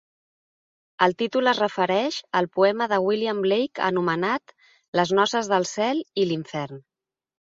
[1.07, 4.55] El títol es refereix al poema de William Blake anomenat
[5.01, 6.83] "Les noces del cel i l'infern".